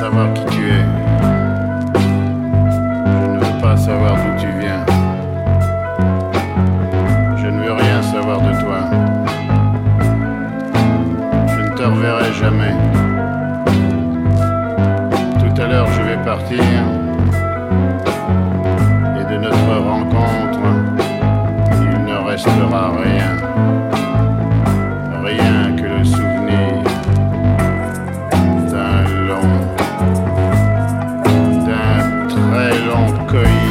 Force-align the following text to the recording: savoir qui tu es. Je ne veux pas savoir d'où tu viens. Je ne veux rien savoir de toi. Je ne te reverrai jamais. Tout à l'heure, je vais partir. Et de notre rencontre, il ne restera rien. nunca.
savoir 0.00 0.32
qui 0.32 0.44
tu 0.46 0.62
es. 0.70 0.84
Je 3.20 3.26
ne 3.28 3.38
veux 3.38 3.60
pas 3.60 3.76
savoir 3.76 4.14
d'où 4.14 4.32
tu 4.40 4.50
viens. 4.58 4.82
Je 7.36 7.48
ne 7.48 7.58
veux 7.62 7.72
rien 7.74 8.00
savoir 8.00 8.38
de 8.40 8.52
toi. 8.62 8.80
Je 11.48 11.60
ne 11.66 11.72
te 11.76 11.82
reverrai 11.82 12.32
jamais. 12.42 12.74
Tout 15.38 15.62
à 15.62 15.66
l'heure, 15.66 15.88
je 15.92 16.02
vais 16.08 16.20
partir. 16.24 16.64
Et 19.20 19.24
de 19.32 19.36
notre 19.38 19.72
rencontre, 19.90 20.64
il 21.82 22.04
ne 22.06 22.16
restera 22.26 22.92
rien. 23.04 23.19
nunca. 33.08 33.69